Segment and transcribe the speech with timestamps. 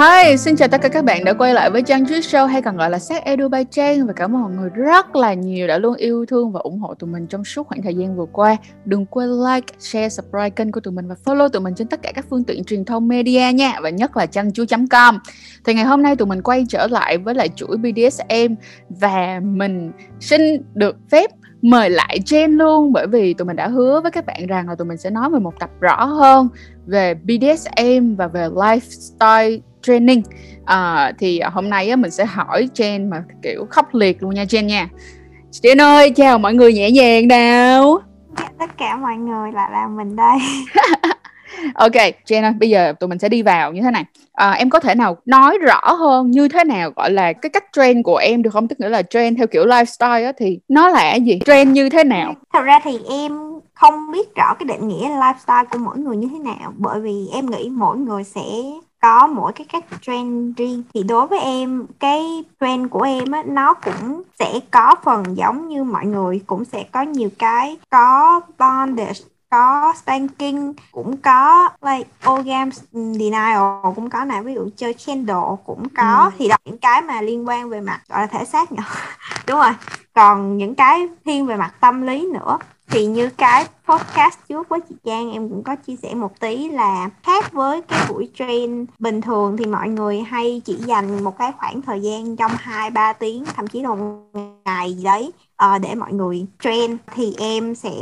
[0.00, 2.62] Hi, xin chào tất cả các bạn đã quay lại với Trang Treat Show hay
[2.62, 4.06] còn gọi là Sát Edu by Trang.
[4.06, 6.94] Và cảm ơn mọi người rất là nhiều đã luôn yêu thương và ủng hộ
[6.94, 8.56] tụi mình trong suốt khoảng thời gian vừa qua.
[8.84, 12.02] Đừng quên like, share, subscribe kênh của tụi mình và follow tụi mình trên tất
[12.02, 13.80] cả các phương tiện truyền thông media nha.
[13.82, 14.50] Và nhất là trang
[14.90, 15.18] com.
[15.64, 18.54] Thì ngày hôm nay tụi mình quay trở lại với lại chuỗi BDSM
[18.88, 20.40] và mình xin
[20.74, 21.30] được phép
[21.62, 22.92] mời lại Jen luôn.
[22.92, 25.30] Bởi vì tụi mình đã hứa với các bạn rằng là tụi mình sẽ nói
[25.30, 26.48] về một tập rõ hơn
[26.86, 30.22] về BDSM và về lifestyle training.
[30.64, 34.44] À, thì hôm nay á, mình sẽ hỏi Jen mà kiểu khóc liệt luôn nha
[34.44, 34.88] Jen nha.
[35.62, 37.98] Jen ơi chào mọi người nhẹ nhàng nào.
[38.58, 40.38] Tất cả mọi người lại là mình đây.
[41.74, 41.92] Ok
[42.26, 44.04] Jen ơi bây giờ tụi mình sẽ đi vào như thế này.
[44.32, 47.64] À, em có thể nào nói rõ hơn như thế nào gọi là cái cách
[47.72, 48.68] trend của em được không?
[48.68, 51.38] Tức nghĩa là trend theo kiểu lifestyle á, thì nó là cái gì?
[51.46, 52.34] Trend như thế nào?
[52.52, 53.32] Thật ra thì em
[53.74, 57.28] không biết rõ cái định nghĩa lifestyle của mỗi người như thế nào bởi vì
[57.34, 58.42] em nghĩ mỗi người sẽ
[59.00, 60.82] có mỗi cái cách trend riêng.
[60.94, 65.68] Thì đối với em cái trend của em á nó cũng sẽ có phần giống
[65.68, 66.42] như mọi người.
[66.46, 69.20] Cũng sẽ có nhiều cái có bondage
[69.50, 73.62] có spanking cũng có like orgasm denial
[73.94, 76.24] cũng có nè ví dụ chơi candle cũng có.
[76.24, 76.30] Ừ.
[76.38, 78.82] thì đó những cái mà liên quan về mặt gọi là thể xác nhỏ.
[79.46, 79.72] Đúng rồi.
[80.14, 82.58] Còn những cái thiên về mặt tâm lý nữa
[82.90, 86.68] thì như cái podcast trước với chị Trang em cũng có chia sẻ một tí
[86.68, 91.38] là khác với cái buổi train bình thường thì mọi người hay chỉ dành một
[91.38, 94.30] cái khoảng thời gian trong 2 3 tiếng thậm chí là một
[94.64, 95.32] ngày gì đấy
[95.64, 96.96] uh, để mọi người train.
[97.14, 97.92] Thì em sẽ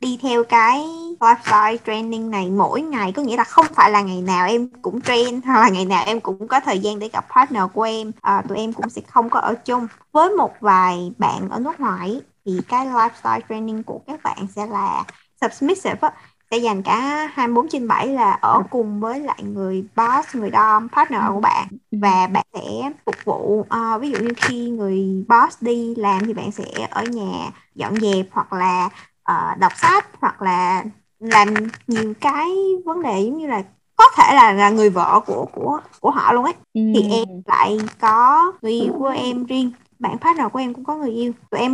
[0.00, 0.84] đi theo cái
[1.20, 3.12] lifestyle training này mỗi ngày.
[3.12, 6.04] Có nghĩa là không phải là ngày nào em cũng train hoặc là ngày nào
[6.06, 8.08] em cũng có thời gian để gặp partner của em.
[8.08, 9.86] Uh, tụi em cũng sẽ không có ở chung.
[10.12, 14.66] Với một vài bạn ở nước ngoài thì cái lifestyle training của các bạn sẽ
[14.66, 15.04] là
[15.40, 16.12] submissive á,
[16.50, 20.88] sẽ dành cả 24 trên 7 là ở cùng với lại người boss, người dom,
[20.88, 21.68] partner của bạn.
[21.92, 26.32] Và bạn sẽ phục vụ uh, ví dụ như khi người boss đi làm thì
[26.32, 28.88] bạn sẽ ở nhà dọn dẹp hoặc là
[29.32, 30.84] uh, đọc sách hoặc là
[31.18, 31.54] làm
[31.86, 32.48] nhiều cái
[32.84, 33.62] vấn đề giống như là
[33.96, 36.54] có thể là là người vợ của của của họ luôn ấy.
[36.74, 36.80] Ừ.
[36.94, 40.96] thì em lại có người yêu của em riêng bạn partner của em cũng có
[40.96, 41.72] người yêu tụi em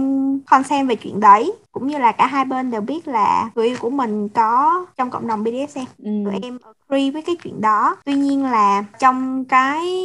[0.50, 3.76] consent về chuyện đấy cũng như là cả hai bên đều biết là người yêu
[3.80, 6.10] của mình có trong cộng đồng BDSM ừ.
[6.24, 6.58] tụi em
[6.94, 7.96] agree với cái chuyện đó.
[8.04, 9.96] Tuy nhiên là trong cái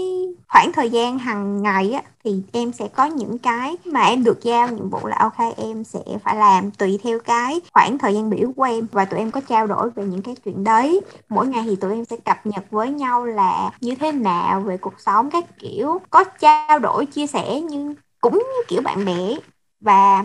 [0.48, 4.44] khoảng thời gian hàng ngày á, thì em sẽ có những cái mà em được
[4.44, 8.30] giao nhiệm vụ là, ok, em sẽ phải làm tùy theo cái khoảng thời gian
[8.30, 8.88] biểu của em.
[8.92, 11.02] Và tụi em có trao đổi về những cái chuyện đấy.
[11.30, 14.78] Mỗi ngày thì tụi em sẽ cập nhật với nhau là như thế nào về
[14.78, 16.02] cuộc sống, các kiểu.
[16.10, 19.36] Có trao đổi, chia sẻ nhưng cũng như kiểu bạn bè.
[19.82, 20.24] Và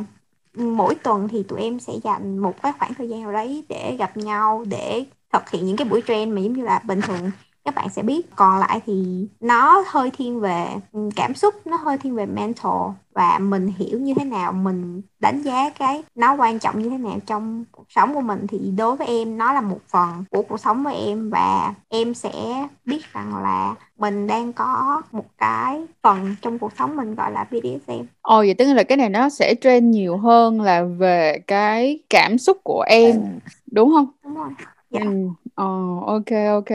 [0.57, 3.97] mỗi tuần thì tụi em sẽ dành một cái khoảng thời gian nào đấy để
[3.99, 7.31] gặp nhau, để thực hiện những cái buổi train mà giống như là bình thường
[7.65, 10.67] các bạn sẽ biết còn lại thì nó hơi thiên về
[11.17, 12.73] cảm xúc nó hơi thiên về mental
[13.15, 16.99] và mình hiểu như thế nào mình đánh giá cái nó quan trọng như thế
[16.99, 20.43] nào trong cuộc sống của mình thì đối với em nó là một phần của
[20.43, 22.33] cuộc sống của em và em sẽ
[22.85, 27.45] biết rằng là mình đang có một cái phần trong cuộc sống mình gọi là
[27.51, 28.05] BDSM.
[28.23, 32.39] Ồ vậy tức là cái này nó sẽ trend nhiều hơn là về cái cảm
[32.39, 33.23] xúc của em
[33.73, 34.07] đúng không?
[34.25, 34.51] Đúng rồi.
[34.95, 35.01] Dạ.
[35.01, 35.29] Ừ.
[35.55, 35.65] Ờ,
[36.07, 36.67] ok ok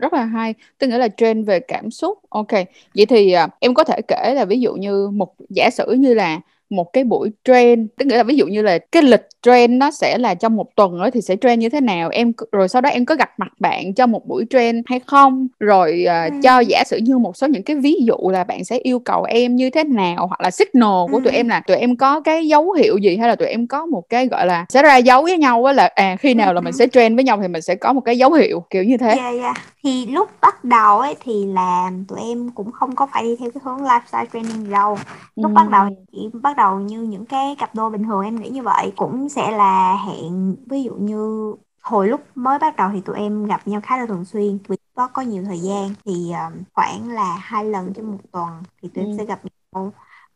[0.00, 2.48] rất là hay tức nghĩa là trend về cảm xúc ok
[2.94, 6.14] vậy thì à, em có thể kể là ví dụ như một giả sử như
[6.14, 9.78] là một cái buổi train tức nghĩa là ví dụ như là cái lịch train
[9.78, 12.68] nó sẽ là trong một tuần đó thì sẽ train như thế nào em rồi
[12.68, 16.32] sau đó em có gặp mặt bạn cho một buổi train hay không rồi uh,
[16.32, 16.38] ừ.
[16.42, 19.22] cho giả sử như một số những cái ví dụ là bạn sẽ yêu cầu
[19.22, 21.20] em như thế nào hoặc là signal của ừ.
[21.24, 23.86] tụi em là tụi em có cái dấu hiệu gì hay là tụi em có
[23.86, 26.60] một cái gọi là sẽ ra dấu với nhau á là à khi nào là
[26.60, 28.96] mình sẽ train với nhau thì mình sẽ có một cái dấu hiệu kiểu như
[28.96, 29.56] thế yeah, yeah.
[29.82, 33.50] thì lúc bắt đầu ấy thì là tụi em cũng không có phải đi theo
[33.50, 34.98] cái hướng lifestyle training đâu
[35.36, 35.54] lúc ừ.
[35.54, 38.62] bắt đầu chỉ bắt đầu như những cái cặp đôi bình thường em nghĩ như
[38.62, 38.92] vậy.
[38.96, 43.44] Cũng sẽ là hẹn ví dụ như hồi lúc mới bắt đầu thì tụi em
[43.46, 44.58] gặp nhau khá là thường xuyên.
[44.68, 48.48] Vì có có nhiều thời gian thì um, khoảng là hai lần trên một tuần
[48.82, 49.10] thì tụi ừ.
[49.10, 49.40] em sẽ gặp
[49.72, 49.92] nhau.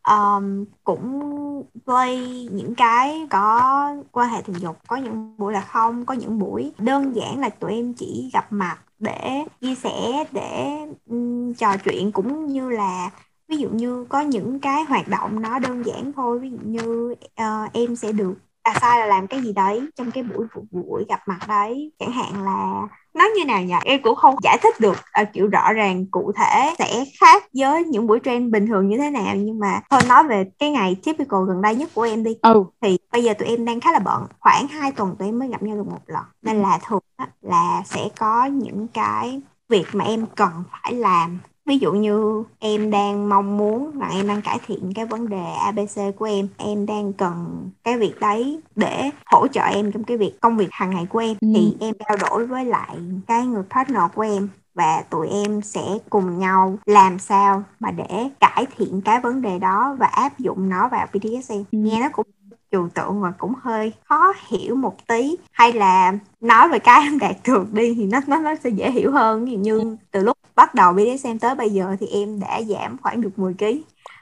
[0.07, 2.17] Um, cũng với
[2.51, 6.73] những cái có quan hệ tình dục có những buổi là không có những buổi
[6.77, 10.77] đơn giản là tụi em chỉ gặp mặt để chia sẻ để
[11.09, 13.09] um, trò chuyện cũng như là
[13.51, 17.15] ví dụ như có những cái hoạt động nó đơn giản thôi ví dụ như
[17.41, 18.33] uh, em sẽ được
[18.63, 21.91] à sai là làm cái gì đấy trong cái buổi buổi gặp mặt đấy.
[21.99, 23.73] Chẳng hạn là nói như nào nhỉ?
[23.85, 27.83] Em cũng không giải thích được uh, kiểu rõ ràng cụ thể sẽ khác với
[27.83, 29.35] những buổi train bình thường như thế nào.
[29.35, 32.31] Nhưng mà thôi nói về cái ngày typical gần đây nhất của em đi.
[32.41, 32.63] Ừ.
[32.81, 35.47] thì bây giờ tụi em đang khá là bận khoảng 2 tuần tụi em mới
[35.47, 36.23] gặp nhau được một lần.
[36.41, 37.03] Nên là thường
[37.41, 42.91] là sẽ có những cái việc mà em cần phải làm ví dụ như em
[42.91, 46.85] đang mong muốn là em đang cải thiện cái vấn đề abc của em em
[46.85, 50.89] đang cần cái việc đấy để hỗ trợ em trong cái việc công việc hàng
[50.89, 51.47] ngày của em ừ.
[51.55, 52.97] thì em trao đổi với lại
[53.27, 58.29] cái người partner của em và tụi em sẽ cùng nhau làm sao mà để
[58.39, 61.63] cải thiện cái vấn đề đó và áp dụng nó vào BDSM ừ.
[61.71, 62.25] nghe nó cũng
[62.71, 67.17] trừu tượng và cũng hơi khó hiểu một tí hay là nói về cái em
[67.19, 70.23] đạt được đi thì nó nó nó sẽ dễ hiểu hơn ví dụ như từ
[70.23, 73.65] lúc bắt đầu BDSM tới bây giờ thì em đã giảm khoảng được 10 kg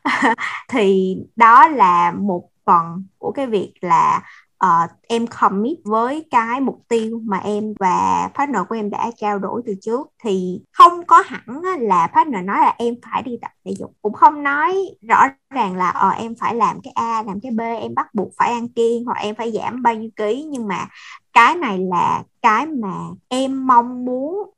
[0.70, 4.22] thì đó là một phần của cái việc là
[4.66, 9.40] uh, em commit với cái mục tiêu mà em và partner của em đã trao
[9.40, 10.08] đổi từ trước.
[10.24, 14.14] Thì không có hẳn là partner nói là em phải đi tập thể dục cũng
[14.14, 17.96] không nói rõ ràng là ờ em phải làm cái A làm cái B em
[17.96, 20.44] bắt buộc phải ăn kiêng hoặc em phải giảm bao nhiêu ký.
[20.44, 20.88] Nhưng mà
[21.34, 22.94] cái này là cái mà
[23.28, 24.52] em mong muốn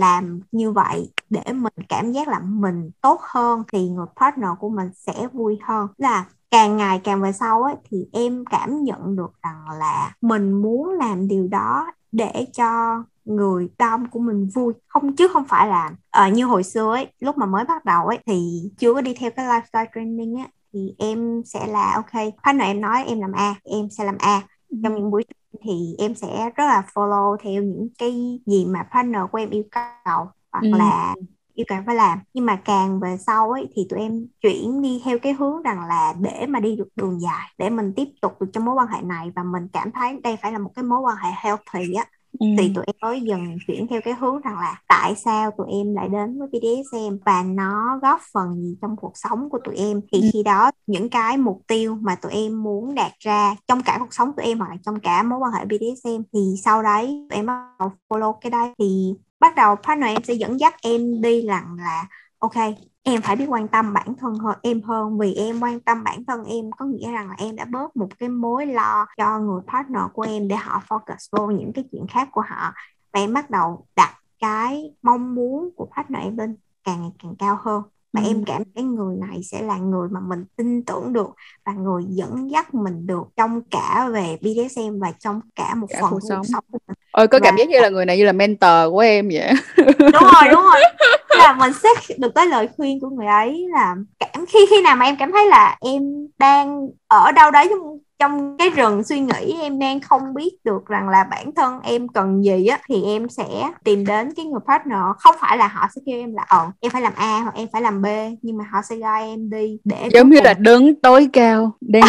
[0.00, 4.68] làm như vậy để mình cảm giác là mình tốt hơn thì người partner của
[4.68, 5.88] mình sẽ vui hơn.
[5.98, 10.52] Là càng ngày càng về sau ấy, thì em cảm nhận được rằng là mình
[10.52, 14.74] muốn làm điều đó để cho người đom của mình vui.
[14.88, 15.90] Không chứ không phải là
[16.26, 19.14] uh, như hồi xưa ấy lúc mà mới bắt đầu ấy thì chưa có đi
[19.14, 23.32] theo cái lifestyle training ấy thì em sẽ là ok partner em nói em làm
[23.32, 24.42] A em sẽ làm A.
[24.82, 25.24] Trong những buổi
[25.62, 29.64] thì em sẽ rất là follow theo những cái gì mà partner của em yêu
[30.04, 30.26] cầu
[30.62, 30.78] hoặc ừ.
[30.78, 31.14] là
[31.54, 35.02] yêu cầu phải làm nhưng mà càng về sau ấy thì tụi em chuyển đi
[35.04, 38.32] theo cái hướng rằng là để mà đi được đường dài để mình tiếp tục
[38.40, 40.82] được trong mối quan hệ này và mình cảm thấy đây phải là một cái
[40.82, 42.04] mối quan hệ healthy á
[42.38, 42.46] Ừ.
[42.58, 45.94] thì tụi em mới dần chuyển theo cái hướng rằng là tại sao tụi em
[45.94, 50.00] lại đến với BDSM và nó góp phần gì trong cuộc sống của tụi em
[50.12, 50.28] thì ừ.
[50.32, 54.14] khi đó những cái mục tiêu mà tụi em muốn đạt ra trong cả cuộc
[54.14, 57.36] sống tụi em hoặc là trong cả mối quan hệ BDSM thì sau đấy tụi
[57.36, 61.20] em bắt đầu follow cái đây thì bắt đầu partner em sẽ dẫn dắt em
[61.22, 62.06] đi rằng là,
[62.38, 62.54] ok,
[63.02, 65.18] em phải biết quan tâm bản thân hơn, em hơn.
[65.18, 68.08] Vì em quan tâm bản thân em, có nghĩa rằng là em đã bớt một
[68.18, 72.06] cái mối lo cho người partner của em để họ focus vô những cái chuyện
[72.06, 72.72] khác của họ.
[73.12, 77.34] Và em bắt đầu đặt cái mong muốn của partner em lên càng ngày càng
[77.38, 77.82] cao hơn
[78.22, 78.28] ừ.
[78.28, 81.28] em cảm thấy người này sẽ là người mà mình tin tưởng được
[81.66, 85.98] và người dẫn dắt mình được trong cả về BDSM và trong cả một cả
[86.00, 86.44] phần cuộc sống.
[86.44, 87.44] sống của mình ôi có và...
[87.44, 89.52] cảm giác như là người này như là mentor của em vậy
[89.98, 90.80] đúng rồi đúng rồi
[91.38, 94.96] là mình sẽ được tới lời khuyên của người ấy là cảm khi khi nào
[94.96, 96.02] mà em cảm thấy là em
[96.38, 97.70] đang ở đâu đấy
[98.18, 102.08] trong cái rừng suy nghĩ em đang không biết được rằng là bản thân em
[102.08, 103.44] cần gì á thì em sẽ
[103.84, 104.98] tìm đến cái người partner.
[105.18, 107.68] Không phải là họ sẽ kêu em là ờ em phải làm A hoặc em
[107.72, 108.06] phải làm B
[108.42, 112.02] nhưng mà họ sẽ guide em đi để giống như là đứng tối cao đang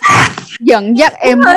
[0.60, 1.40] dẫn dắt em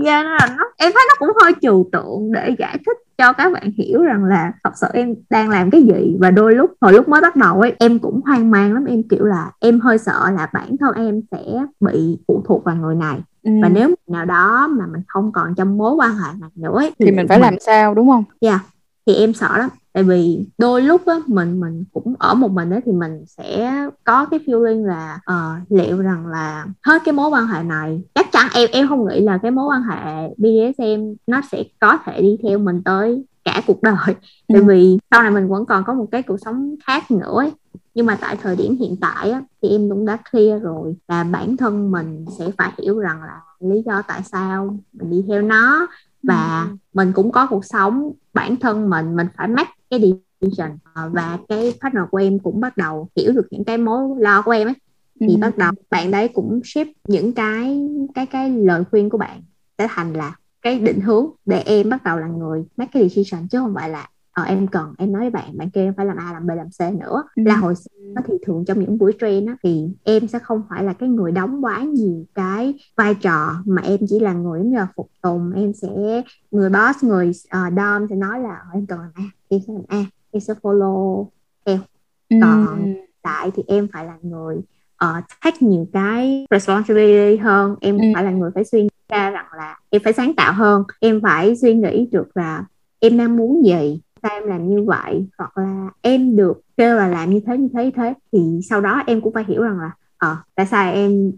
[0.00, 3.52] ghê dạ nó em thấy nó cũng hơi trừu tượng để giải thích cho các
[3.52, 6.92] bạn hiểu rằng là thật sự em đang làm cái gì và đôi lúc hồi
[6.92, 9.98] lúc mới bắt đầu ấy em cũng hoang mang lắm em kiểu là em hơi
[9.98, 13.50] sợ là bản thân em sẽ bị phụ thuộc vào người này ừ.
[13.62, 16.92] và nếu nào đó mà mình không còn trong mối quan hệ này nữa ấy,
[16.98, 17.44] thì, thì mình phải mình...
[17.44, 18.24] làm sao đúng không?
[18.40, 18.62] Dạ yeah.
[19.06, 22.70] thì em sợ lắm tại vì đôi lúc á mình mình cũng ở một mình
[22.70, 23.74] á thì mình sẽ
[24.04, 28.32] có cái feeling là uh, liệu rằng là hết cái mối quan hệ này chắc
[28.32, 32.22] chắn em em không nghĩ là cái mối quan hệ BDSM nó sẽ có thể
[32.22, 34.14] đi theo mình tới cả cuộc đời ừ.
[34.48, 37.52] tại vì sau này mình vẫn còn có một cái cuộc sống khác nữa ấy.
[37.94, 41.24] nhưng mà tại thời điểm hiện tại á, thì em cũng đã clear rồi là
[41.24, 45.42] bản thân mình sẽ phải hiểu rằng là lý do tại sao mình đi theo
[45.42, 45.86] nó
[46.22, 46.76] và ừ.
[46.94, 51.38] mình cũng có cuộc sống bản thân mình mình phải make cái decision ờ, và
[51.48, 54.68] cái partner của em cũng bắt đầu hiểu được những cái mối lo của em
[54.68, 54.74] ấy
[55.20, 55.36] thì ừ.
[55.40, 57.80] bắt đầu bạn đấy cũng ship những cái
[58.14, 59.42] cái cái lời khuyên của bạn
[59.78, 63.48] sẽ thành là cái định hướng để em bắt đầu là người make cái decision
[63.48, 66.06] chứ không phải là ờ, em cần em nói với bạn bạn kêu em phải
[66.06, 67.42] làm A làm B làm C nữa ừ.
[67.46, 67.90] là hồi xưa
[68.26, 71.32] thì thường trong những buổi train á, thì em sẽ không phải là cái người
[71.32, 75.10] đóng quá nhiều cái vai trò mà em chỉ là người giống như là phục
[75.22, 79.24] tùng em sẽ người boss người uh, dom sẽ nói là em cần làm A
[79.48, 81.26] em sẽ làm A em sẽ follow
[81.66, 81.78] theo
[82.28, 82.36] ừ.
[82.42, 84.56] còn tại thì em phải là người
[85.04, 88.04] uh, take nhiều cái responsibility hơn em ừ.
[88.14, 91.20] phải là người phải suy nghĩ ra rằng là em phải sáng tạo hơn em
[91.22, 92.64] phải suy nghĩ được là
[93.00, 97.08] em đang muốn gì sao em làm như vậy hoặc là em được kêu là
[97.08, 99.78] làm như thế như thế như thế thì sau đó em cũng phải hiểu rằng
[99.78, 101.32] là ờ tại sao em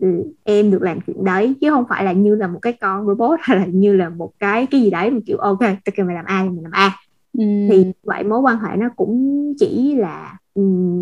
[0.44, 3.38] em được làm chuyện đấy chứ không phải là như là một cái con robot
[3.42, 6.14] hay là như là một cái cái gì đấy mà kiểu ok tôi kêu mày
[6.14, 6.96] làm a mình làm a
[7.38, 7.44] ừ.
[7.70, 10.38] thì vậy mối quan hệ nó cũng chỉ là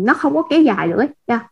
[0.03, 1.05] nó không có kéo dài nữa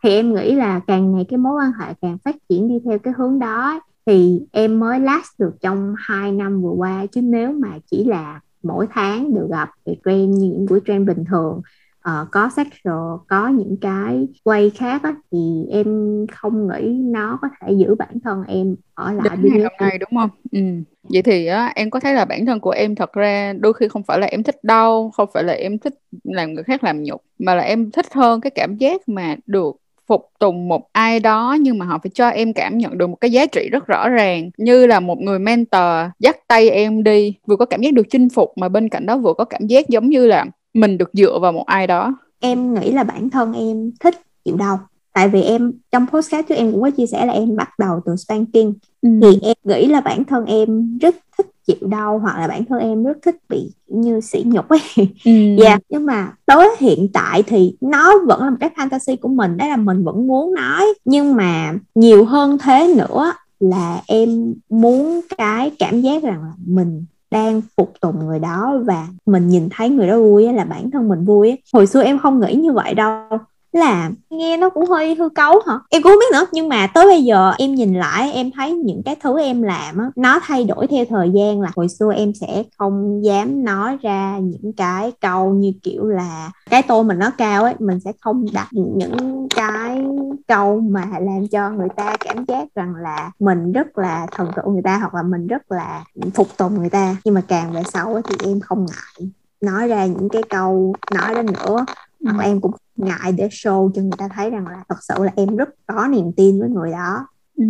[0.04, 3.00] thì em nghĩ là càng ngày cái mối quan hệ càng phát triển đi theo
[3.00, 7.52] cái hướng đó thì em mới last được trong hai năm vừa qua chứ nếu
[7.52, 11.62] mà chỉ là mỗi tháng được gặp về trend như những buổi trend bình thường.
[12.10, 15.86] Uh, có sexual có những cái quay khác á, thì em
[16.32, 20.10] không nghĩ nó có thể giữ bản thân em ở lại đến ngày nay đúng
[20.20, 20.30] không?
[20.52, 20.60] Ừ.
[21.04, 23.88] vậy thì á, em có thấy là bản thân của em thật ra đôi khi
[23.88, 27.04] không phải là em thích đau không phải là em thích làm người khác làm
[27.04, 29.81] nhục mà là em thích hơn cái cảm giác mà được
[30.12, 33.16] phục tùng một ai đó nhưng mà họ phải cho em cảm nhận được một
[33.22, 37.34] cái giá trị rất rõ ràng như là một người mentor dắt tay em đi
[37.48, 39.90] vừa có cảm giác được chinh phục mà bên cạnh đó vừa có cảm giác
[39.90, 42.16] giống như là mình được dựa vào một ai đó.
[42.40, 44.16] Em nghĩ là bản thân em thích
[44.46, 44.80] chịu đau.
[45.14, 48.00] Tại vì em trong postcard trước em cũng có chia sẻ là em bắt đầu
[48.06, 48.74] từ spanking.
[49.02, 49.10] Ừ.
[49.22, 52.80] thì em nghĩ là bản thân em rất thích chịu đau hoặc là bản thân
[52.80, 54.80] em rất thích bị như sỉ nhục ấy
[55.26, 55.32] ừ.
[55.60, 55.82] dạ yeah.
[55.90, 59.68] nhưng mà tới hiện tại thì nó vẫn là một cái fantasy của mình đó
[59.68, 65.72] là mình vẫn muốn nói nhưng mà nhiều hơn thế nữa là em muốn cái
[65.80, 70.08] cảm giác rằng là mình đang phục tùng người đó và mình nhìn thấy người
[70.08, 73.28] đó vui là bản thân mình vui hồi xưa em không nghĩ như vậy đâu
[73.72, 75.80] là nghe nó cũng hơi hư cấu hả?
[75.90, 78.74] Em cũng không biết nữa nhưng mà tới bây giờ em nhìn lại em thấy
[78.74, 82.14] những cái thứ em làm á nó thay đổi theo thời gian là hồi xưa
[82.16, 87.20] em sẽ không dám nói ra những cái câu như kiểu là cái tôi mình
[87.20, 90.04] nó cao ấy mình sẽ không đặt những cái
[90.48, 94.74] câu mà làm cho người ta cảm giác rằng là mình rất là thần tượng
[94.74, 97.16] người ta hoặc là mình rất là phục tùng người ta.
[97.26, 99.30] Nhưng mà càng về sau ấy, thì em không ngại
[99.62, 101.86] nói ra những cái câu nói đó nữa
[102.24, 105.24] hoặc là em cũng ngại để show cho người ta thấy rằng là thật sự
[105.24, 107.28] là em rất có niềm tin với người đó.
[107.58, 107.66] Ừ.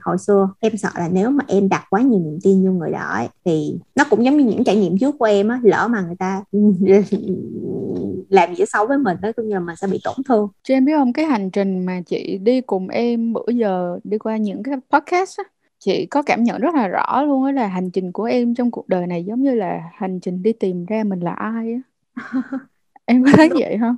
[0.00, 2.90] hồi xưa em sợ là nếu mà em đặt quá nhiều niềm tin vô người
[2.90, 5.88] đó ấy, thì nó cũng giống như những trải nghiệm trước của em á lỡ
[5.90, 6.44] mà người ta
[8.28, 10.48] làm gì xấu với mình đó cũng như là mình sẽ bị tổn thương.
[10.62, 14.18] Cho em biết không cái hành trình mà chị đi cùng em bữa giờ đi
[14.18, 15.44] qua những cái podcast á
[15.84, 18.70] chị có cảm nhận rất là rõ luôn á là hành trình của em trong
[18.70, 21.80] cuộc đời này giống như là hành trình đi tìm ra mình là ai á
[23.32, 23.96] có thấy vậy không?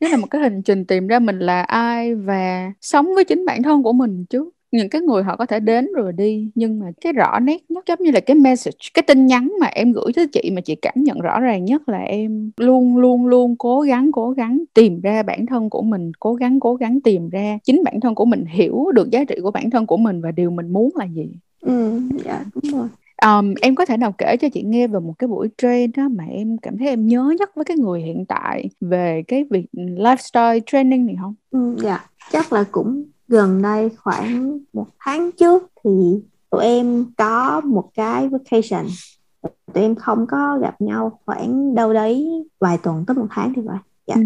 [0.00, 3.44] Đó là một cái hành trình tìm ra mình là ai và sống với chính
[3.46, 6.80] bản thân của mình chứ những cái người họ có thể đến rồi đi, nhưng
[6.80, 9.92] mà cái rõ nét nhất giống như là cái message, cái tin nhắn mà em
[9.92, 13.56] gửi tới chị mà chị cảm nhận rõ ràng nhất là em luôn luôn luôn
[13.56, 17.28] cố gắng cố gắng tìm ra bản thân của mình, cố gắng cố gắng tìm
[17.28, 20.20] ra chính bản thân của mình, hiểu được giá trị của bản thân của mình
[20.20, 21.28] và điều mình muốn là gì.
[21.60, 22.88] Ừ dạ đúng rồi.
[23.26, 26.08] Um, em có thể nào kể cho chị nghe về một cái buổi train đó
[26.08, 29.66] mà em cảm thấy em nhớ nhất với cái người hiện tại về cái việc
[29.72, 31.34] lifestyle training này không?
[31.50, 35.90] Ừ, dạ, chắc là cũng gần đây khoảng một tháng trước thì
[36.50, 38.86] tụi em có một cái vacation
[39.42, 43.62] tụi em không có gặp nhau khoảng đâu đấy vài tuần tới một tháng thì
[43.62, 44.14] vậy dạ.
[44.14, 44.20] Ừ.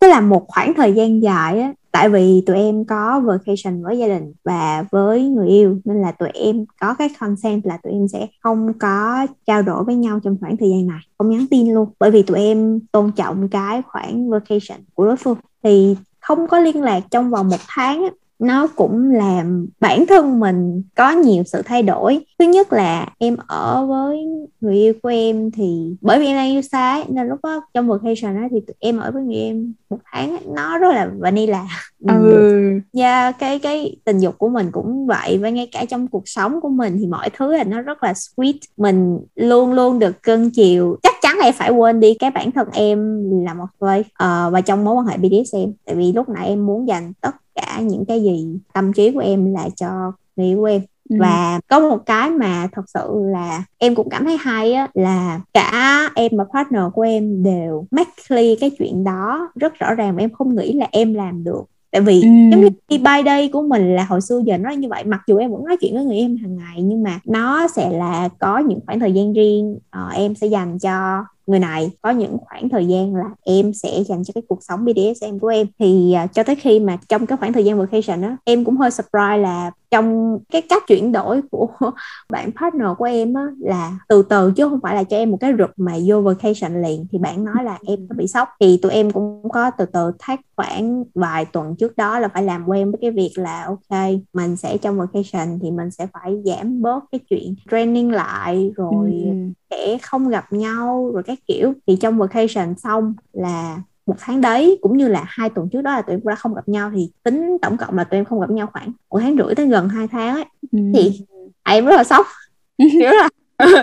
[0.00, 3.98] tức là một khoảng thời gian dài á tại vì tụi em có vacation với
[3.98, 7.92] gia đình và với người yêu, nên là tụi em có cái consent là tụi
[7.92, 11.00] em sẽ không có trao đổi với nhau trong khoảng thời gian này.
[11.18, 11.88] Không nhắn tin luôn.
[12.00, 15.36] Bởi vì tụi em tôn trọng cái khoảng vacation của đối phương.
[15.62, 20.82] Thì không có liên lạc trong vòng một tháng nó cũng làm bản thân mình
[20.96, 22.24] có nhiều sự thay đổi.
[22.38, 24.26] Thứ nhất là em ở với
[24.60, 27.62] người yêu của em thì bởi vì em đang yêu xa ấy, nên lúc đó
[27.74, 31.10] trong vacation á thì em ở với người em một tháng ấy, nó rất là
[31.18, 31.66] vanilla.
[32.08, 32.80] Ừ.
[32.92, 36.60] yeah, cái cái tình dục của mình cũng vậy và ngay cả trong cuộc sống
[36.60, 38.58] của mình thì mọi thứ là nó rất là sweet.
[38.76, 40.96] Mình luôn luôn được cưng chiều.
[41.02, 44.52] Chắc chắn là em phải quên đi cái bản thân em là một người uh,
[44.52, 47.80] và trong mối quan hệ BDSM tại vì lúc nãy em muốn dành tất cả
[47.80, 51.16] những cái gì tâm trí của em là cho người yêu của em Ừ.
[51.20, 55.40] và có một cái mà thật sự là em cũng cảm thấy hay á là
[55.54, 60.16] cả em và partner của em đều make clear cái chuyện đó rất rõ ràng
[60.16, 62.28] mà em không nghĩ là em làm được tại vì ừ.
[62.50, 65.20] giống như đi by day của mình là hồi xưa giờ nó như vậy mặc
[65.26, 68.28] dù em vẫn nói chuyện với người em hàng ngày nhưng mà nó sẽ là
[68.38, 72.36] có những khoảng thời gian riêng uh, em sẽ dành cho người này có những
[72.38, 75.66] khoảng thời gian là em sẽ dành cho cái cuộc sống BDSM của em.
[75.78, 78.76] Thì uh, cho tới khi mà trong cái khoảng thời gian vacation á em cũng
[78.76, 81.68] hơi surprise là trong cái cách chuyển đổi của
[82.28, 85.36] bạn partner của em á là từ từ chứ không phải là cho em một
[85.40, 87.06] cái rụt mà vô vacation liền.
[87.12, 88.48] Thì bạn nói là em có bị sốc.
[88.60, 92.42] Thì tụi em cũng có từ từ thách khoảng vài tuần trước đó là phải
[92.42, 94.00] làm quen với cái việc là ok
[94.32, 99.22] mình sẽ trong vacation thì mình sẽ phải giảm bớt cái chuyện training lại rồi
[99.24, 99.32] ừ.
[99.70, 101.72] sẽ không gặp nhau rồi các kiểu.
[101.86, 105.92] Thì trong vacation xong là một tháng đấy cũng như là hai tuần trước đó
[105.92, 106.90] là tụi em đã không gặp nhau.
[106.94, 109.66] Thì tính tổng cộng là tụi em không gặp nhau khoảng một tháng rưỡi tới
[109.66, 110.44] gần hai tháng ấy.
[110.72, 110.78] Ừ.
[110.94, 111.20] thì
[111.64, 112.26] em rất là sốc
[112.78, 113.28] kiểu là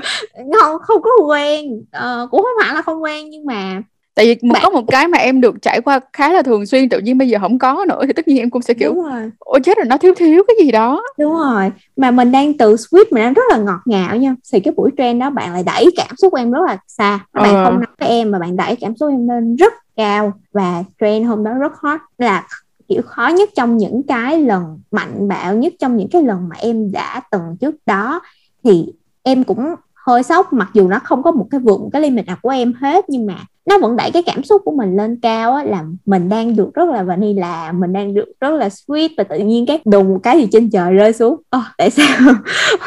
[0.59, 1.71] không không có quen.
[1.73, 3.81] Uh, cũng không hẳn là không quen nhưng mà
[4.15, 4.61] tại vì bạn...
[4.63, 7.29] có một cái mà em được trải qua khá là thường xuyên tự nhiên bây
[7.29, 9.31] giờ không có nữa thì tất nhiên em cũng sẽ kiểu Đúng rồi.
[9.39, 11.03] ôi chết rồi nó thiếu thiếu cái gì đó.
[11.19, 11.71] Đúng rồi.
[11.97, 14.35] Mà mình đang từ sweet mình đang rất là ngọt ngào nha.
[14.53, 17.19] Thì cái buổi trend đó bạn lại đẩy cảm xúc em rất là xa.
[17.33, 17.65] Bạn ờ.
[17.65, 20.33] không nói với em mà bạn đẩy cảm xúc em lên rất cao.
[20.53, 21.99] Và trend hôm đó rất hot.
[22.17, 22.47] Là
[22.87, 26.55] kiểu khó nhất trong những cái lần mạnh bạo nhất trong những cái lần mà
[26.59, 28.21] em đã từng trước đó
[28.63, 28.85] thì
[29.23, 30.53] em cũng hơi sốc.
[30.53, 33.09] Mặc dù nó không có một cái vượt một cái limit nào của em hết
[33.09, 36.29] nhưng mà nó vẫn đẩy cái cảm xúc của mình lên cao á là mình
[36.29, 39.79] đang được rất là vanilla mình đang được rất là sweet và tự nhiên cái
[39.85, 41.33] đùng một cái gì trên trời rơi xuống.
[41.33, 42.33] Oh, tại sao?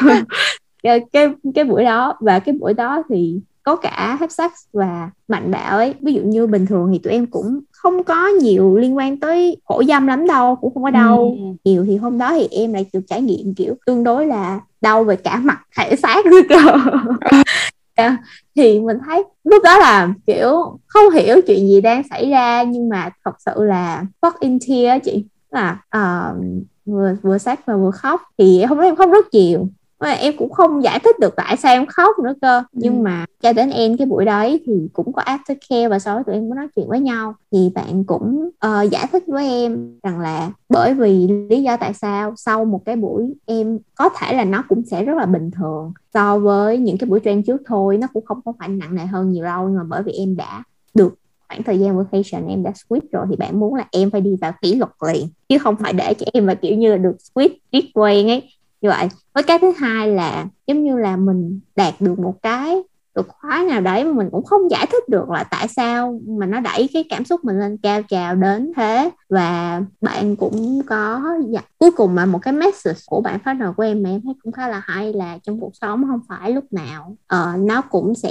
[0.83, 5.11] Cái, cái cái buổi đó và cái buổi đó thì có cả hấp sắc và
[5.29, 5.95] mạnh bạo ấy.
[6.01, 9.57] Ví dụ như bình thường thì tụi em cũng không có nhiều liên quan tới
[9.65, 11.37] khổ dâm lắm đâu cũng không có đau.
[11.39, 11.45] Ừ.
[11.65, 15.05] nhiều thì hôm đó thì em lại được trải nghiệm kiểu tương đối là đau
[15.05, 16.57] về cả mặt thể xác nữa cơ.
[17.97, 18.17] Dạ,
[18.57, 22.89] thì mình thấy lúc đó là kiểu không hiểu chuyện gì đang xảy ra nhưng
[22.89, 25.25] mà thật sự là fuck in tear chị.
[25.51, 26.37] Là uh,
[26.87, 28.23] vừa vừa sát và vừa khóc.
[28.39, 29.69] Thì đó em khóc rất nhiều
[30.01, 32.59] mà em cũng không giải thích được tại sao em khóc nữa cơ.
[32.59, 32.65] Ừ.
[32.73, 36.23] nhưng mà cho đến em cái buổi đấy thì cũng có aftercare và sau đó
[36.27, 37.35] tụi em có nói chuyện với nhau.
[37.53, 41.95] Thì bạn cũng uh, giải thích với em rằng là bởi vì lý do tại
[41.95, 45.51] sao sau một cái buổi em có thể là nó cũng sẽ rất là bình
[45.51, 47.99] thường so với những cái buổi train trước thôi.
[47.99, 50.37] Nó cũng không có phải nặng nề hơn nhiều đâu nhưng mà bởi vì em
[50.37, 50.63] đã
[50.95, 51.15] được
[51.49, 54.37] khoảng thời gian vacation em đã quit rồi thì bạn muốn là em phải đi
[54.41, 57.17] vào kỷ luật liền chứ không phải để cho em mà kiểu như là được
[57.35, 61.61] quit riết quen ấy như vậy với cái thứ hai là giống như là mình
[61.77, 62.83] đạt được một cái
[63.19, 66.47] từ khóa nào đấy mà mình cũng không giải thích được là tại sao mà
[66.47, 69.11] nó đẩy cái cảm xúc mình lên cao trào đến thế.
[69.29, 73.69] Và bạn cũng có dạ, cuối cùng mà một cái message của bạn phát partner
[73.77, 76.51] của em mà em thấy cũng khá là hay là trong cuộc sống không phải
[76.51, 78.31] lúc nào uh, nó cũng sẽ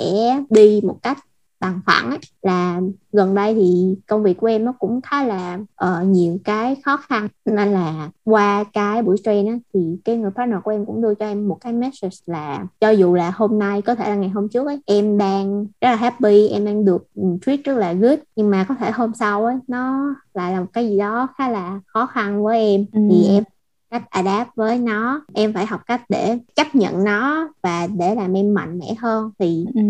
[0.49, 1.17] đi một cách
[1.59, 5.59] bằng phẳng ấy, là gần đây thì công việc của em nó cũng khá là
[5.85, 7.27] uh, nhiều cái khó khăn.
[7.45, 11.13] Nên là qua cái buổi train á, thì cái người partner của em cũng đưa
[11.13, 14.29] cho em một cái message là cho dù là hôm nay có thể là ngày
[14.29, 17.07] hôm trước ấy em đang rất là happy em đang được
[17.45, 18.19] treat rất là good.
[18.35, 21.49] Nhưng mà có thể hôm sau ấy nó lại là một cái gì đó khá
[21.49, 22.85] là khó khăn với em.
[22.93, 22.99] Ừ.
[23.11, 23.43] thì em
[23.91, 25.21] cách adapt với nó.
[25.33, 29.31] Em phải học cách để chấp nhận nó và để làm em mạnh mẽ hơn.
[29.39, 29.81] Thì ừ.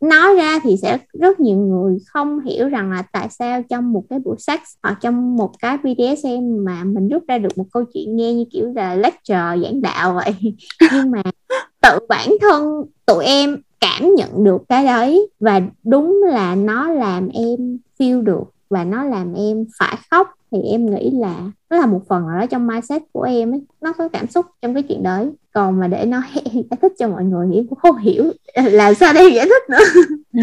[0.00, 4.02] nói ra thì sẽ rất nhiều người không hiểu rằng là tại sao trong một
[4.10, 7.84] cái buổi sex hoặc trong một cái BDSM mà mình rút ra được một câu
[7.94, 10.34] chuyện nghe như kiểu là lecture giảng đạo vậy.
[10.92, 11.22] Nhưng mà
[11.82, 17.28] tự bản thân tụi em cảm nhận được cái đấy và đúng là nó làm
[17.28, 21.86] em feel được và nó làm em phải khóc thì em nghĩ là nó là
[21.86, 23.60] một phần ở đó trong mindset của em ấy.
[23.80, 25.30] Nó có cảm xúc trong cái chuyện đấy.
[25.52, 28.94] Còn mà để nói giải thích cho mọi người thì em cũng không hiểu là
[28.94, 30.02] sao đây giải thích nữa.
[30.32, 30.40] Ừ,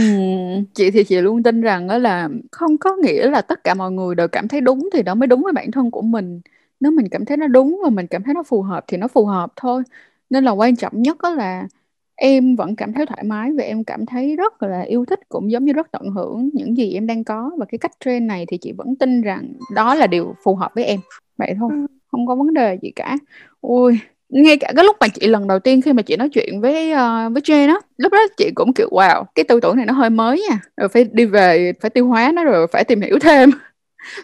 [0.73, 3.91] chị thì chị luôn tin rằng đó là không có nghĩa là tất cả mọi
[3.91, 6.41] người đều cảm thấy đúng thì đó mới đúng với bản thân của mình.
[6.79, 9.07] Nếu mình cảm thấy nó đúng và mình cảm thấy nó phù hợp thì nó
[9.07, 9.83] phù hợp thôi.
[10.29, 11.67] Nên là quan trọng nhất đó là
[12.25, 15.51] Em vẫn cảm thấy thoải mái và em cảm thấy rất là yêu thích, cũng
[15.51, 18.45] giống như rất tận hưởng những gì em đang có và cái cách train này
[18.47, 20.99] thì chị vẫn tin rằng đó là điều phù hợp với em.
[21.37, 21.85] Vậy thôi, Ừm.
[22.11, 23.17] không có vấn đề gì cả.
[23.61, 26.61] Ôi, ngay cả cái lúc mà chị lần đầu tiên khi mà chị nói chuyện
[26.61, 29.85] với, ờ, với Jane á, lúc đó chị cũng, kiểu, wow, cái tư tưởng này
[29.85, 33.01] nó hơi mới nha, rồi phải đi về, phải tiêu hóa nó rồi phải tìm
[33.01, 33.49] hiểu thêm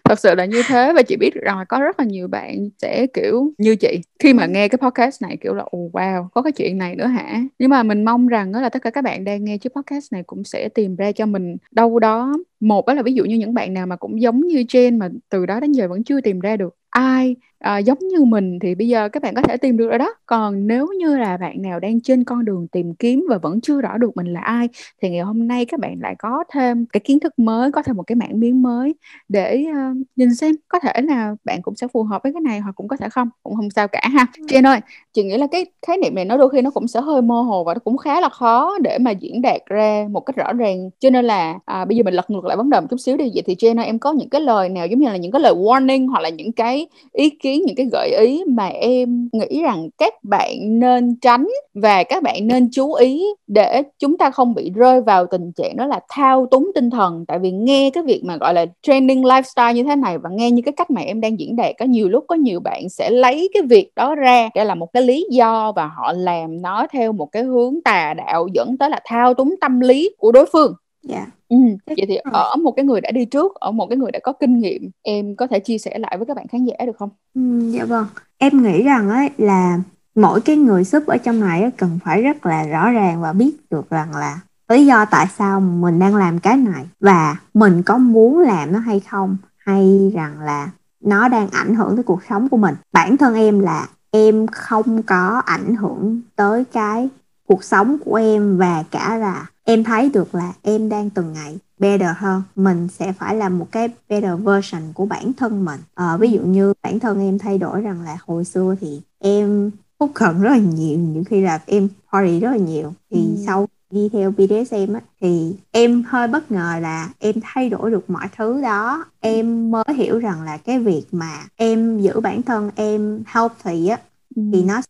[0.03, 2.69] thật sự là như thế và chị biết rằng là có rất là nhiều bạn
[2.77, 6.41] sẽ kiểu như chị khi mà nghe cái podcast này kiểu là oh, wow có
[6.41, 7.41] cái chuyện này nữa hả?
[7.59, 10.13] Nhưng mà mình mong rằng đó là tất cả các bạn đang nghe chiếc podcast
[10.13, 13.35] này cũng sẽ tìm ra cho mình đâu đó một đó là ví dụ như
[13.35, 16.21] những bạn nào mà cũng giống như Jen mà từ đó đến giờ vẫn chưa
[16.21, 19.57] tìm ra được ai à, giống như mình thì bây giờ các bạn có thể
[19.57, 20.13] tìm được rồi đó.
[20.25, 23.81] Còn nếu như là bạn nào đang trên con đường tìm kiếm và vẫn chưa
[23.81, 24.69] rõ được mình là ai
[25.01, 27.95] thì ngày hôm nay các bạn lại có thêm cái kiến thức mới có thêm
[27.95, 28.95] một cái mảng miếng mới
[29.29, 32.59] để uh, nhìn xem có thể là bạn cũng sẽ phù hợp với cái này
[32.59, 34.25] hoặc cũng có thể không cũng không sao cả ha.
[34.37, 34.79] Jen ơi
[35.13, 37.41] chị nghĩ là cái khái niệm này nó đôi khi nó cũng sẽ hơi mơ
[37.41, 40.53] hồ và nó cũng khá là khó để mà diễn đạt ra một cách rõ
[40.53, 40.89] ràng.
[40.99, 43.17] Cho nên là à, bây giờ mình lật ngược lại vấn đề một chút xíu
[43.17, 43.31] đi.
[43.33, 45.41] Vậy thì Jen ơi em có những cái lời nào giống như là những cái
[45.41, 49.61] lời warning hoặc là những cái ý kiến những cái gợi ý mà em nghĩ
[49.61, 54.53] rằng các bạn nên tránh và các bạn nên chú ý để chúng ta không
[54.53, 57.25] bị rơi vào tình trạng đó là thao túng tinh thần.
[57.27, 60.51] Tại vì nghe cái việc mà gọi là trending lifestyle như thế này và nghe
[60.51, 63.09] như cái cách mà em đang diễn đạt có nhiều lúc có nhiều bạn sẽ
[63.09, 66.87] lấy cái việc đó ra để là một cái lý do và họ làm nó
[66.91, 70.45] theo một cái hướng tà đạo dẫn tới là thao túng tâm lý của đối
[70.53, 71.29] phương dạ yeah.
[71.49, 71.57] Ừ,
[71.87, 74.33] vậy thì ở một cái người đã đi trước, ở một cái người đã có
[74.33, 77.09] kinh nghiệm, em có thể chia sẻ lại với các bạn khán giả được không?
[77.35, 78.05] Ừ, dạ vâng.
[78.37, 79.79] Em nghĩ rằng ấy là
[80.15, 83.51] mỗi cái người sub ở trong này cần phải rất là rõ ràng và biết
[83.69, 87.97] được rằng là lý do tại sao mình đang làm cái này và mình có
[87.97, 90.69] muốn làm nó hay không hay rằng là
[91.03, 95.03] nó đang ảnh hưởng tới cuộc sống của mình bản thân em là em không
[95.03, 97.09] có ảnh hưởng tới cái
[97.49, 101.57] cuộc sống của em và cả là em thấy được là em đang từng ngày
[101.79, 106.17] better hơn mình sẽ phải là một cái better version của bản thân mình à,
[106.17, 110.11] ví dụ như bản thân em thay đổi rằng là hồi xưa thì em hút
[110.13, 113.43] khẩn rất là nhiều những khi là em party rất là nhiều thì ừ.
[113.45, 118.09] sau đi theo BDSM á, thì em hơi bất ngờ là em thay đổi được
[118.09, 122.71] mọi thứ đó em mới hiểu rằng là cái việc mà em giữ bản thân
[122.75, 123.97] em healthy á
[124.35, 124.41] ừ.
[124.53, 124.81] thì nó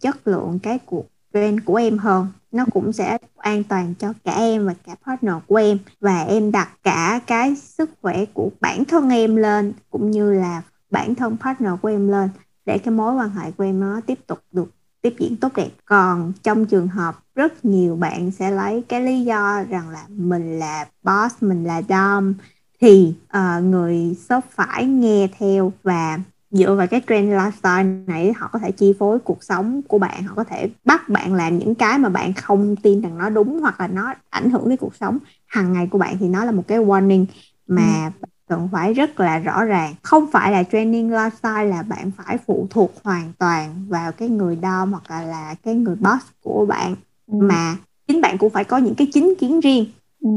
[0.00, 2.26] chất lượng cái cuộc trend của em hơn.
[2.52, 5.78] Nó cũng sẽ an toàn cho cả em và cả partner của em.
[6.00, 10.62] Và em đặt cả cái sức khỏe của bản thân em lên cũng như là
[10.90, 12.28] bản thân partner của em lên
[12.66, 14.70] để cái mối quan hệ của em nó tiếp tục được
[15.02, 15.70] tiếp diễn tốt đẹp.
[15.84, 20.58] Còn trong trường hợp rất nhiều bạn sẽ lấy cái lý do rằng là mình
[20.58, 22.34] là boss mình là dom
[22.80, 26.18] thì uh, người shop phải nghe theo và
[26.50, 30.22] dựa vào cái trend lifestyle này họ có thể chi phối cuộc sống của bạn
[30.22, 33.60] họ có thể bắt bạn làm những cái mà bạn không tin rằng nó đúng
[33.60, 36.52] hoặc là nó ảnh hưởng đến cuộc sống hàng ngày của bạn thì nó là
[36.52, 37.24] một cái warning
[37.66, 38.26] mà ừ.
[38.48, 42.66] cần phải rất là rõ ràng không phải là training lifestyle là bạn phải phụ
[42.70, 46.94] thuộc hoàn toàn vào cái người đo hoặc là, là cái người boss của bạn
[47.26, 47.38] ừ.
[47.40, 47.76] mà
[48.08, 49.86] chính bạn cũng phải có những cái chính kiến riêng
[50.20, 50.30] ừ.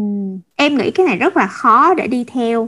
[0.55, 2.67] em nghĩ cái này rất là khó để đi theo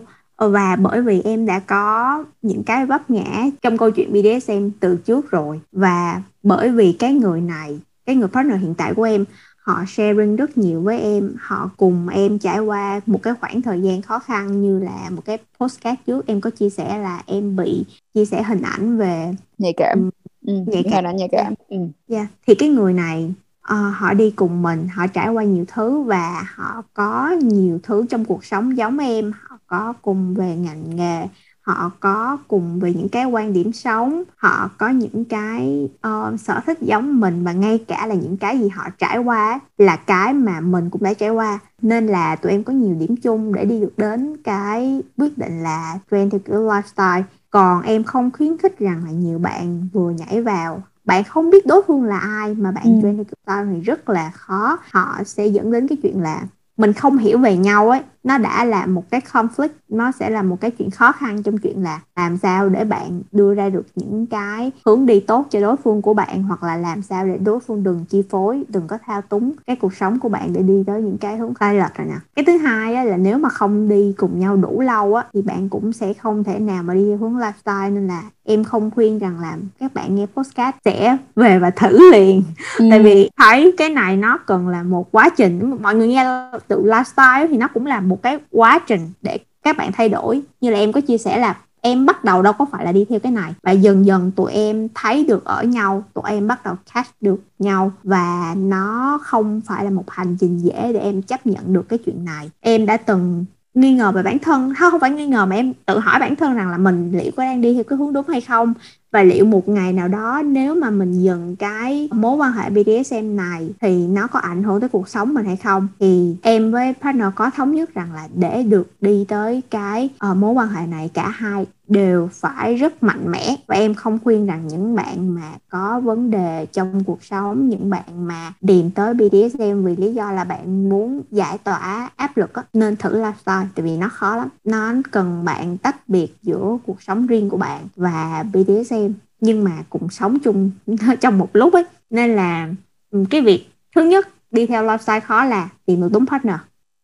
[0.49, 4.95] và bởi vì em đã có những cái vấp ngã trong câu chuyện BDSM từ
[5.05, 5.59] trước rồi.
[5.71, 9.25] Và bởi vì cái người này cái người partner hiện tại của em
[9.57, 11.35] họ sharing rất nhiều với em.
[11.39, 15.21] Họ cùng em trải qua một cái khoảng thời gian khó khăn như là một
[15.25, 16.27] cái postcard trước.
[16.27, 20.09] Em có chia sẻ là em bị chia sẻ hình ảnh về nhạy cảm.
[20.47, 21.15] Ừ, nhạy cảm.
[21.15, 21.53] nhạy cảm.
[21.67, 21.77] Ừ.
[22.09, 22.27] yeah.
[22.47, 23.33] thì cái người này
[23.73, 28.05] uh, họ đi cùng mình họ trải qua nhiều thứ và họ có nhiều thứ
[28.09, 29.31] trong cuộc sống giống em.
[29.47, 31.27] Họ có cùng về ngành nghề
[31.63, 36.59] họ có cùng về những cái quan điểm sống họ có những cái uh, sở
[36.65, 40.33] thích giống mình và ngay cả là những cái gì họ trải qua là cái
[40.33, 41.59] mà mình cũng đã trải qua.
[41.81, 45.63] Nên là tụi em có nhiều điểm chung để đi được đến cái quyết định
[45.63, 47.23] là trend theo kiểu lifestyle.
[47.49, 51.65] Còn em không khuyến khích rằng là nhiều bạn vừa nhảy vào bạn không biết
[51.65, 52.89] đối phương là ai mà bạn ừ.
[52.89, 56.47] join theo kiểu style thì rất là khó họ sẽ dẫn đến cái chuyện là
[56.77, 60.41] mình không hiểu về nhau ấy nó đã là một cái conflict nó sẽ là
[60.41, 63.85] một cái chuyện khó khăn trong chuyện là làm sao để bạn đưa ra được
[63.95, 67.37] những cái hướng đi tốt cho đối phương của bạn hoặc là làm sao để
[67.37, 70.61] đối phương đừng chi phối đừng có thao túng cái cuộc sống của bạn để
[70.61, 72.15] đi tới những cái hướng sai lệch rồi nè.
[72.35, 75.41] Cái thứ hai á, là nếu mà không đi cùng nhau đủ lâu á thì
[75.41, 78.91] bạn cũng sẽ không thể nào mà đi theo hướng lifestyle nên là em không
[78.91, 82.43] khuyên rằng là các bạn nghe podcast sẽ về và thử liền.
[82.77, 82.85] Ừ.
[82.89, 85.77] tại vì thấy cái này nó cần là một quá trình.
[85.81, 86.25] Mọi người nghe
[86.67, 90.09] tự lifestyle thì nó cũng là một một cái quá trình để các bạn thay
[90.09, 90.41] đổi.
[90.61, 93.05] Như là em có chia sẻ là em bắt đầu đâu có phải là đi
[93.09, 93.53] theo cái này.
[93.63, 97.39] Và dần dần tụi em thấy được ở nhau, tụi em bắt đầu catch được
[97.59, 97.91] nhau.
[98.03, 101.99] Và nó không phải là một hành trình dễ để em chấp nhận được cái
[102.05, 102.49] chuyện này.
[102.59, 104.73] Em đã từng nghi ngờ về bản thân.
[104.79, 107.43] Không phải nghi ngờ mà em tự hỏi bản thân rằng là mình liệu có
[107.43, 108.73] đang đi theo cái hướng đúng hay không
[109.13, 113.35] và liệu một ngày nào đó nếu mà mình dừng cái mối quan hệ BDSM
[113.35, 115.87] này thì nó có ảnh hưởng tới cuộc sống mình hay không?
[115.99, 120.37] Thì em với partner có thống nhất rằng là để được đi tới cái uh,
[120.37, 123.55] mối quan hệ này cả hai đều phải rất mạnh mẽ.
[123.67, 127.89] Và em không khuyên rằng những bạn mà có vấn đề trong cuộc sống những
[127.89, 132.53] bạn mà điềm tới BDSM vì lý do là bạn muốn giải tỏa áp lực
[132.53, 134.47] đó, nên thử lifestyle tại vì nó khó lắm.
[134.63, 139.02] Nó cần bạn tách biệt giữa cuộc sống riêng của bạn và BDSM
[139.43, 140.71] nhưng mà cùng sống chung
[141.21, 141.83] trong một lúc ấy.
[142.09, 142.69] Nên là
[143.11, 146.55] ừ, cái việc thứ nhất đi theo lifestyle khó là tìm được đúng partner.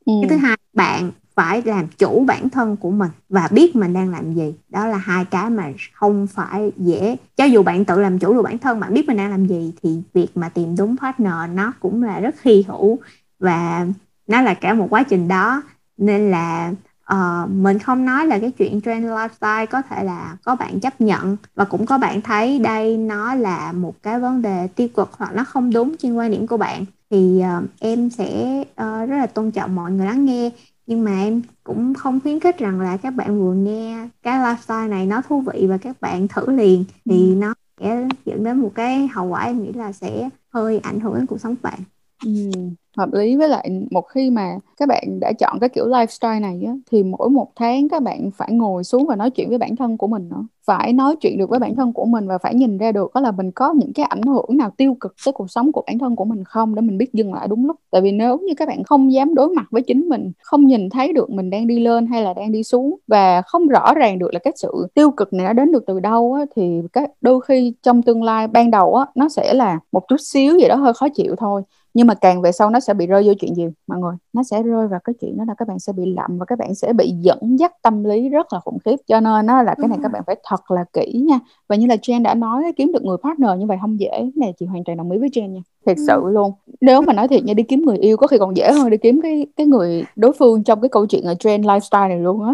[0.05, 0.13] Ừ.
[0.21, 4.09] cái thứ hai bạn phải làm chủ bản thân của mình và biết mình đang
[4.09, 4.53] làm gì.
[4.69, 7.15] Đó là hai cái mà không phải dễ.
[7.37, 9.73] Cho dù bạn tự làm chủ được bản thân bạn biết mình đang làm gì
[9.83, 12.99] thì việc mà tìm đúng partner nó cũng là rất hy hữu.
[13.39, 13.87] Và
[14.27, 15.63] nó là cả một quá trình đó.
[15.97, 16.71] Nên là
[17.13, 21.01] uh, mình không nói là cái chuyện trend lifestyle có thể là có bạn chấp
[21.01, 25.09] nhận và cũng có bạn thấy đây nó là một cái vấn đề tiêu cực
[25.17, 29.17] hoặc nó không đúng trên quan điểm của bạn thì uh, em sẽ uh, rất
[29.17, 30.51] là tôn trọng mọi người lắng nghe
[30.89, 34.89] nhưng mà em cũng không khuyến khích rằng là các bạn vừa nghe cái lifestyle
[34.89, 37.35] này nó thú vị và các bạn thử liền thì ừ.
[37.35, 41.15] nó sẽ dẫn đến một cái hậu quả em nghĩ là sẽ hơi ảnh hưởng
[41.15, 41.79] đến cuộc sống của bạn
[42.25, 42.51] ừ
[42.99, 43.35] hợp lý.
[43.35, 47.03] Với lại một khi mà các bạn đã chọn cái kiểu lifestyle này á, thì
[47.03, 50.07] mỗi một tháng các bạn phải ngồi xuống và nói chuyện với bản thân của
[50.07, 50.43] mình nữa.
[50.65, 53.21] Phải nói chuyện được với bản thân của mình và phải nhìn ra được đó
[53.21, 55.99] là mình có những cái ảnh hưởng nào tiêu cực tới cuộc sống của bản
[55.99, 57.75] thân của mình không để mình biết dừng lại đúng lúc.
[57.91, 60.89] Tại vì nếu như các bạn không dám đối mặt với chính mình không nhìn
[60.89, 64.19] thấy được mình đang đi lên hay là đang đi xuống và không rõ ràng
[64.19, 67.07] được là cái sự tiêu cực này nó đến được từ đâu á, thì cái
[67.21, 70.67] đôi khi trong tương lai ban đầu á, nó sẽ là một chút xíu gì
[70.67, 71.61] đó hơi khó chịu thôi
[71.99, 74.15] nhưng mà càng về sau nó sẽ bị rơi vô chuyện gì mọi người?
[74.33, 76.59] Nó sẽ rơi vào cái chuyện đó là các bạn sẽ bị lậm và các
[76.59, 78.95] bạn sẽ bị dẫn dắt tâm lý rất là khủng khiếp.
[79.07, 81.39] Cho nên nó là cái này các bạn phải thật là kỹ nha.
[81.67, 84.09] Và như là Jen đã nói kiếm được người partner như vậy không dễ.
[84.11, 85.61] Cái này chị hoàn toàn đồng ý với Jen nha.
[85.85, 86.51] Thiệt sự luôn.
[86.81, 88.97] Nếu mà nói thiệt nha đi kiếm người yêu có khi còn dễ hơn đi
[88.97, 92.43] kiếm cái cái người đối phương trong cái câu chuyện ở trend lifestyle này luôn
[92.43, 92.53] á.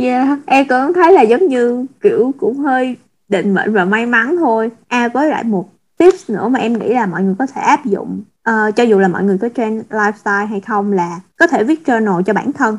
[0.00, 2.96] Yeah em cũng thấy là giống như kiểu cũng hơi
[3.28, 4.70] định mệnh và may mắn thôi.
[4.88, 7.84] À với lại một tips nữa mà em nghĩ là mọi người có thể áp
[7.84, 11.64] dụng uh, cho dù là mọi người có trend lifestyle hay không là có thể
[11.64, 12.78] viết journal cho bản thân.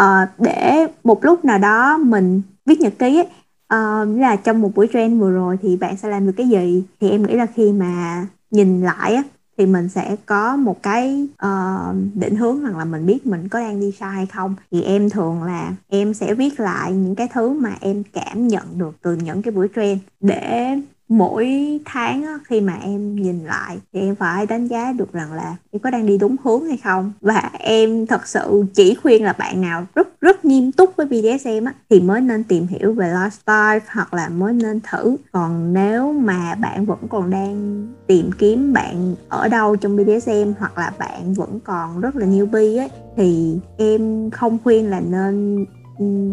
[0.00, 3.28] Uh, để một lúc nào đó mình viết nhật ký ấy,
[3.74, 6.84] uh, là trong một buổi trend vừa rồi thì bạn sẽ làm được cái gì?
[7.00, 9.22] Thì em nghĩ là khi mà nhìn lại á,
[9.58, 13.60] thì mình sẽ có một cái uh, định hướng rằng là mình biết mình có
[13.60, 14.54] đang đi sai hay không.
[14.70, 18.78] Thì em thường là em sẽ viết lại những cái thứ mà em cảm nhận
[18.78, 20.78] được từ những cái buổi trend để
[21.18, 25.32] mỗi tháng á, khi mà em nhìn lại thì em phải đánh giá được rằng
[25.32, 27.12] là em có đang đi đúng hướng hay không.
[27.20, 31.64] Và em thật sự chỉ khuyên là bạn nào rất rất nghiêm túc với BDSM
[31.64, 35.16] á, thì mới nên tìm hiểu về lifestyle hoặc là mới nên thử.
[35.32, 40.78] Còn nếu mà bạn vẫn còn đang tìm kiếm bạn ở đâu trong BDSM hoặc
[40.78, 45.64] là bạn vẫn còn rất là newbie ấy thì em không khuyên là nên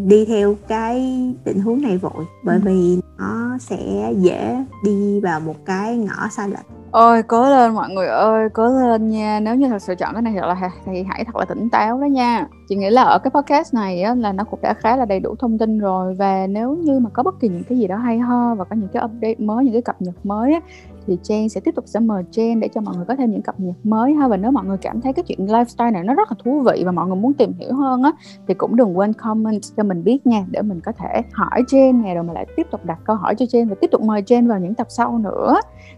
[0.05, 0.99] đi theo cái
[1.45, 2.61] định hướng này vội bởi ừ.
[2.65, 6.65] vì nó sẽ dễ đi vào một cái ngõ sai lệch.
[6.91, 9.39] Ôi cố lên mọi người ơi cố lên nha.
[9.39, 12.01] Nếu như thật sự chọn cái này thật là thì hãy thật là tỉnh táo
[12.01, 12.47] đó nha.
[12.69, 15.19] Chị nghĩ là ở cái podcast này á, là nó cũng đã khá là đầy
[15.19, 16.13] đủ thông tin rồi.
[16.13, 18.75] Và nếu như mà có bất kỳ những cái gì đó hay ho và có
[18.75, 20.59] những cái update mới những cái cập nhật mới á,
[21.07, 23.41] thì trang sẽ tiếp tục sẽ mời trang để cho mọi người có thêm những
[23.41, 24.27] cập nhật mới ha.
[24.27, 26.83] Và nếu mọi người cảm thấy cái chuyện lifestyle này nó rất là thú vị
[26.85, 28.11] và mọi người muốn tìm hiểu hơn á,
[28.47, 32.01] thì cũng đừng quên comment cho mình biết nha, để mình có thể hỏi trang
[32.01, 34.21] nè, rồi mình lại tiếp tục đặt câu hỏi cho trang và tiếp tục mời
[34.21, 35.55] trang vào những tập sau nữa.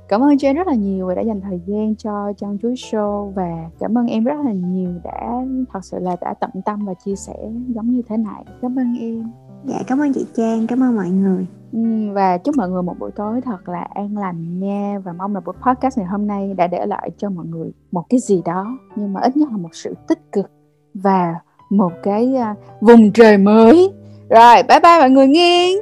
[0.07, 3.31] Cảm ơn trang rất là nhiều và đã dành thời gian cho Trang Chuối Show
[3.31, 5.31] và cảm ơn em rất là nhiều đã,
[5.73, 7.33] thật sự là đã tận tâm và chia sẻ
[7.75, 8.45] giống như thế này.
[8.61, 9.31] Cảm ơn em.
[9.65, 11.45] Dạ cảm ơn chị Trang, cảm ơn mọi người.
[11.73, 11.79] Ừ,
[12.13, 14.99] và chúc mọi người một buổi tối thật là an lành nha.
[15.03, 18.03] Và mong là buổi podcast ngày hôm nay đã để lại cho mọi người một
[18.09, 20.51] cái gì đó nhưng mà ít nhất là một sự tích cực
[20.93, 21.35] và
[21.69, 23.91] một cái uh, vùng trời mới.
[24.29, 25.77] Rồi bye bye mọi người nghiêng